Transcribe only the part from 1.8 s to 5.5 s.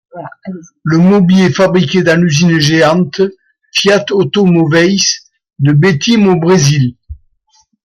dans l'usine géante Fiat Automoveïs